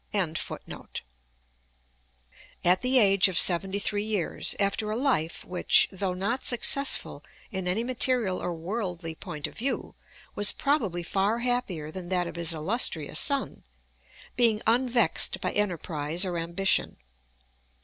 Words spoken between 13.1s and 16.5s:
son, being unvexed by enterprise or